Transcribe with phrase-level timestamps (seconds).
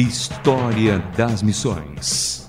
[0.00, 2.48] História das Missões.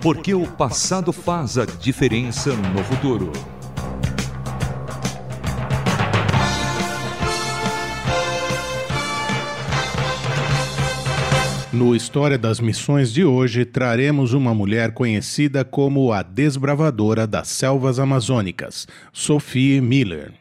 [0.00, 3.30] Porque o passado faz a diferença no futuro.
[11.70, 17.98] No História das Missões de hoje, traremos uma mulher conhecida como a desbravadora das selvas
[17.98, 20.32] amazônicas, Sophie Miller.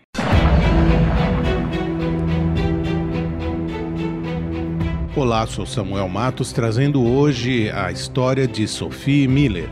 [5.18, 9.70] Olá, sou Samuel Matos trazendo hoje a história de Sophie Miller.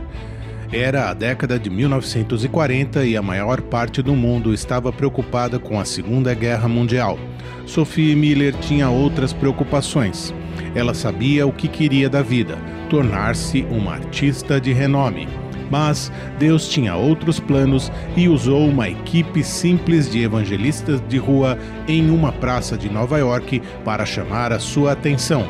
[0.72, 5.84] Era a década de 1940 e a maior parte do mundo estava preocupada com a
[5.84, 7.20] Segunda Guerra Mundial.
[7.66, 10.34] Sophie Miller tinha outras preocupações.
[10.74, 12.58] Ela sabia o que queria da vida:
[12.90, 15.28] tornar-se uma artista de renome.
[15.74, 22.12] Mas Deus tinha outros planos e usou uma equipe simples de evangelistas de rua em
[22.12, 25.48] uma praça de Nova York para chamar a sua atenção.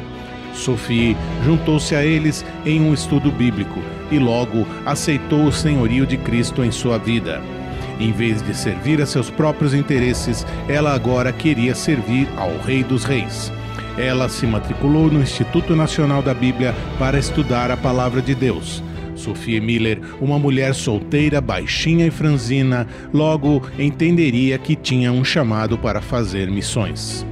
[0.54, 6.63] Sophie juntou-se a eles em um estudo bíblico e logo aceitou o senhorio de Cristo
[6.63, 7.41] em sua vida.
[7.99, 13.04] Em vez de servir a seus próprios interesses, ela agora queria servir ao Rei dos
[13.04, 13.52] Reis.
[13.98, 18.82] Ela se matriculou no Instituto Nacional da Bíblia para estudar a palavra de Deus.
[19.15, 26.01] Sophie Miller, uma mulher solteira, baixinha e franzina, logo entenderia que tinha um chamado para
[26.01, 27.25] fazer missões.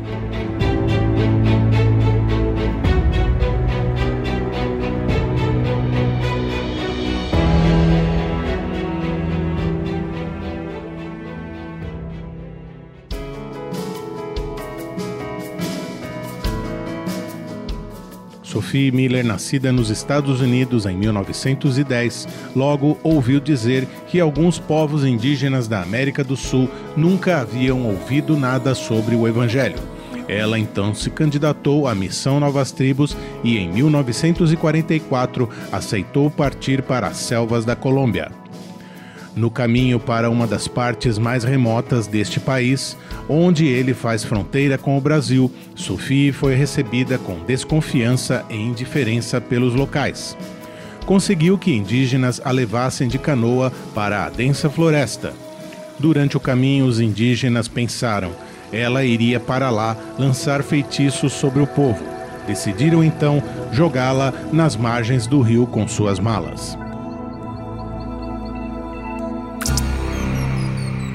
[18.72, 25.68] Sophie Miller, nascida nos Estados Unidos em 1910, logo ouviu dizer que alguns povos indígenas
[25.68, 29.76] da América do Sul nunca haviam ouvido nada sobre o Evangelho.
[30.26, 37.18] Ela então se candidatou à Missão Novas Tribos e, em 1944, aceitou partir para as
[37.18, 38.32] selvas da Colômbia.
[39.36, 42.98] No caminho para uma das partes mais remotas deste país,
[43.30, 49.74] onde ele faz fronteira com o Brasil, Sophie foi recebida com desconfiança e indiferença pelos
[49.74, 50.38] locais.
[51.06, 55.34] Conseguiu que indígenas a levassem de canoa para a densa floresta.
[56.00, 58.32] Durante o caminho, os indígenas pensaram:
[58.72, 62.04] ela iria para lá lançar feitiços sobre o povo.
[62.48, 66.78] Decidiram então jogá-la nas margens do rio com suas malas.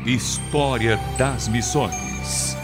[0.07, 2.57] História das Missões.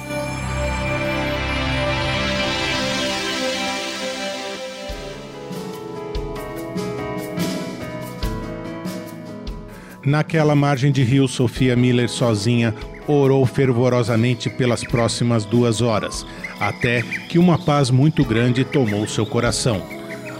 [10.04, 12.72] Naquela margem de rio, Sofia Miller sozinha
[13.08, 16.24] orou fervorosamente pelas próximas duas horas,
[16.60, 19.82] até que uma paz muito grande tomou seu coração.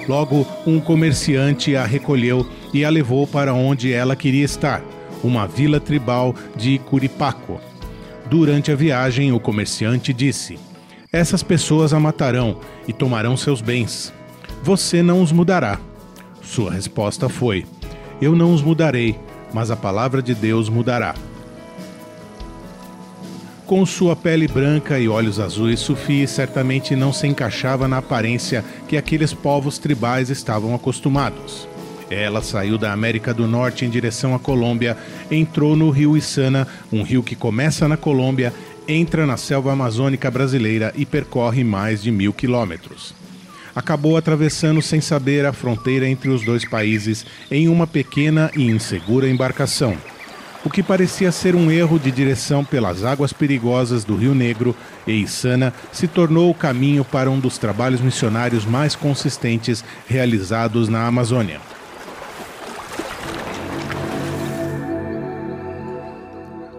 [0.07, 4.92] Logo, um comerciante a recolheu e a levou para onde ela queria estar
[5.23, 7.61] uma vila tribal de Curipaco.
[8.29, 10.59] Durante a viagem, o comerciante disse:
[11.13, 14.13] Essas pessoas a matarão e tomarão seus bens.
[14.63, 15.79] Você não os mudará.
[16.43, 17.65] Sua resposta foi:
[18.21, 19.19] Eu não os mudarei,
[19.53, 21.15] mas a palavra de Deus mudará.
[23.67, 28.97] Com sua pele branca e olhos azuis, Sufi certamente não se encaixava na aparência que
[28.97, 31.67] aqueles povos tribais estavam acostumados.
[32.13, 34.99] Ela saiu da América do Norte em direção à Colômbia,
[35.31, 38.53] entrou no rio Isana, um rio que começa na Colômbia,
[38.87, 43.15] entra na selva amazônica brasileira e percorre mais de mil quilômetros.
[43.75, 49.27] Acabou atravessando sem saber a fronteira entre os dois países em uma pequena e insegura
[49.27, 49.97] embarcação.
[50.63, 55.23] O que parecia ser um erro de direção pelas águas perigosas do Rio Negro e
[55.23, 61.59] Içana se tornou o caminho para um dos trabalhos missionários mais consistentes realizados na Amazônia.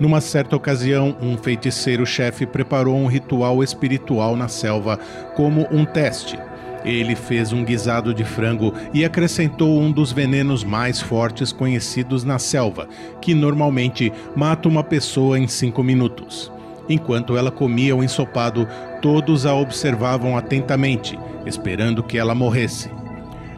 [0.03, 4.99] Numa certa ocasião, um feiticeiro-chefe preparou um ritual espiritual na selva
[5.33, 6.37] como um teste.
[6.83, 12.37] Ele fez um guisado de frango e acrescentou um dos venenos mais fortes conhecidos na
[12.37, 12.89] selva,
[13.21, 16.51] que normalmente mata uma pessoa em cinco minutos.
[16.89, 18.67] Enquanto ela comia o ensopado,
[19.01, 22.91] todos a observavam atentamente, esperando que ela morresse.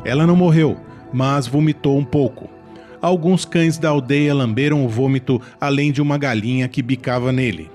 [0.05, 0.77] Ela não morreu,
[1.11, 2.54] mas vomitou um pouco.
[3.05, 7.69] Alguns cães da aldeia lamberam o vômito, além de uma galinha que bicava nele.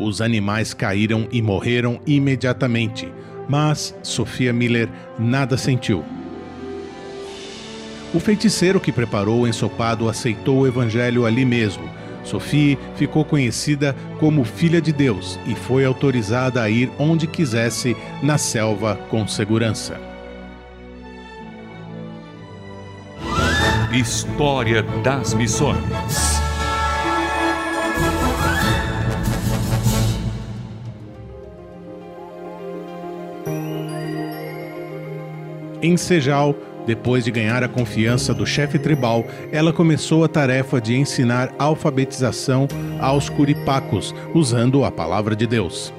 [0.00, 3.06] Os animais caíram e morreram imediatamente,
[3.48, 6.04] mas Sofia Miller nada sentiu.
[8.12, 11.88] O feiticeiro que preparou o ensopado aceitou o evangelho ali mesmo.
[12.24, 18.38] Sophie ficou conhecida como Filha de Deus e foi autorizada a ir onde quisesse na
[18.38, 20.13] selva com segurança.
[23.94, 25.78] História das Missões.
[35.80, 40.96] Em Sejal, depois de ganhar a confiança do chefe tribal, ela começou a tarefa de
[40.96, 42.66] ensinar alfabetização
[42.98, 45.94] aos curipacos, usando a palavra de Deus.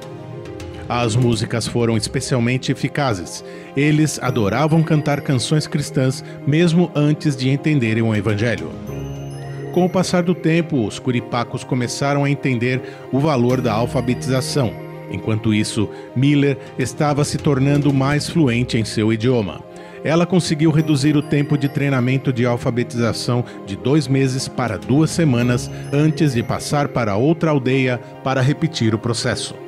[0.88, 3.44] As músicas foram especialmente eficazes.
[3.76, 8.72] Eles adoravam cantar canções cristãs mesmo antes de entenderem o Evangelho.
[9.74, 14.74] Com o passar do tempo, os curipacos começaram a entender o valor da alfabetização.
[15.12, 19.62] Enquanto isso, Miller estava se tornando mais fluente em seu idioma
[20.06, 25.70] ela conseguiu reduzir o tempo de treinamento de alfabetização de dois meses para duas semanas
[25.92, 29.65] antes de passar para outra aldeia para repetir o processo.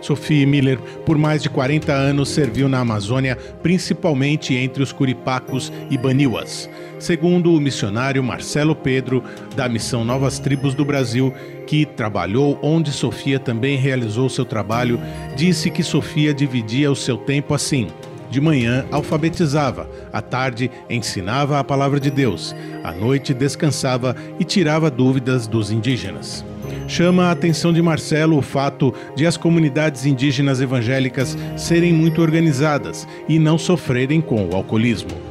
[0.00, 5.98] Sophie Miller, por mais de 40 anos, serviu na Amazônia, principalmente entre os Curipacos e
[5.98, 6.68] Baniwas.
[6.98, 9.22] Segundo o missionário Marcelo Pedro,
[9.56, 11.32] da Missão Novas Tribos do Brasil,
[11.66, 15.00] que trabalhou onde Sofia também realizou seu trabalho,
[15.36, 17.88] disse que Sofia dividia o seu tempo assim.
[18.30, 22.54] De manhã alfabetizava, à tarde ensinava a palavra de Deus,
[22.84, 26.44] à noite descansava e tirava dúvidas dos indígenas.
[26.86, 33.06] Chama a atenção de Marcelo o fato de as comunidades indígenas evangélicas serem muito organizadas
[33.28, 35.30] e não sofrerem com o alcoolismo.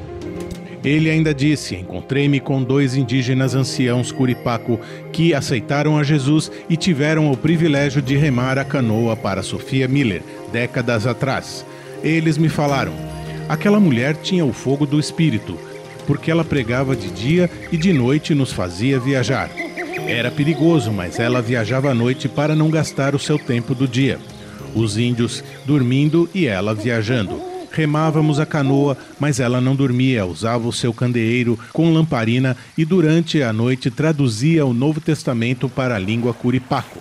[0.83, 4.79] Ele ainda disse: Encontrei-me com dois indígenas anciãos curipaco
[5.11, 10.21] que aceitaram a Jesus e tiveram o privilégio de remar a canoa para Sofia Miller,
[10.51, 11.65] décadas atrás.
[12.03, 12.93] Eles me falaram:
[13.49, 15.57] aquela mulher tinha o fogo do espírito,
[16.07, 19.49] porque ela pregava de dia e de noite nos fazia viajar.
[20.07, 24.19] Era perigoso, mas ela viajava à noite para não gastar o seu tempo do dia.
[24.75, 27.41] Os índios dormindo e ela viajando.
[27.71, 33.41] Remávamos a canoa, mas ela não dormia, usava o seu candeeiro com lamparina e durante
[33.43, 36.99] a noite traduzia o Novo Testamento para a língua curipaco.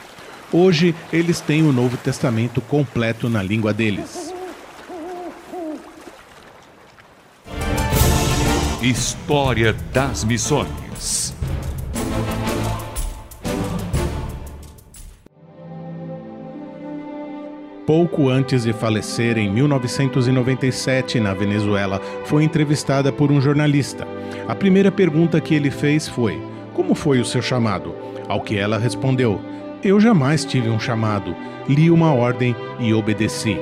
[0.52, 4.32] Hoje eles têm o Novo Testamento completo na língua deles.
[8.82, 10.87] História das Missões
[17.88, 24.06] pouco antes de falecer em 1997 na Venezuela, foi entrevistada por um jornalista.
[24.46, 26.38] A primeira pergunta que ele fez foi:
[26.74, 27.94] Como foi o seu chamado?
[28.28, 29.40] Ao que ela respondeu:
[29.82, 31.34] Eu jamais tive um chamado.
[31.66, 33.56] Li uma ordem e obedeci.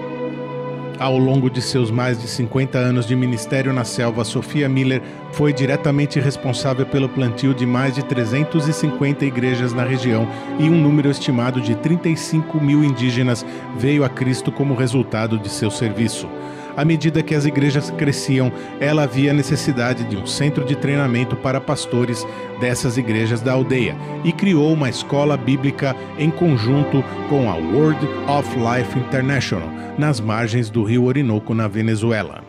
[0.99, 5.53] Ao longo de seus mais de 50 anos de ministério na selva, Sofia Miller foi
[5.53, 10.27] diretamente responsável pelo plantio de mais de 350 igrejas na região
[10.59, 13.45] e um número estimado de 35 mil indígenas
[13.77, 16.27] veio a Cristo como resultado de seu serviço.
[16.77, 21.61] À medida que as igrejas cresciam, ela havia necessidade de um centro de treinamento para
[21.61, 22.27] pastores
[22.61, 28.49] dessas igrejas da aldeia e criou uma escola bíblica em conjunto com a Word of
[28.57, 32.45] Life International, nas margens do rio Orinoco, na Venezuela.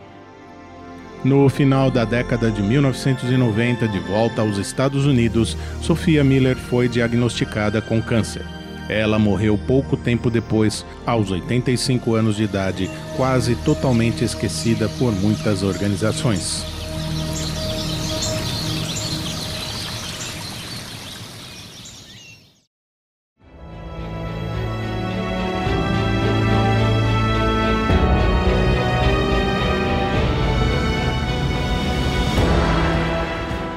[1.24, 7.80] No final da década de 1990, de volta aos Estados Unidos, Sophia Miller foi diagnosticada
[7.80, 8.57] com câncer.
[8.88, 15.62] Ela morreu pouco tempo depois, aos 85 anos de idade, quase totalmente esquecida por muitas
[15.62, 16.64] organizações.